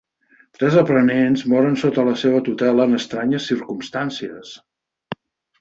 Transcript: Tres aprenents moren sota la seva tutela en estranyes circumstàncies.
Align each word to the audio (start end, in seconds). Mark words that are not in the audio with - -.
Tres 0.61 0.77
aprenents 0.81 1.43
moren 1.53 1.77
sota 1.83 2.07
la 2.09 2.15
seva 2.23 2.41
tutela 2.49 2.87
en 2.91 3.01
estranyes 3.01 3.47
circumstàncies. 3.53 4.59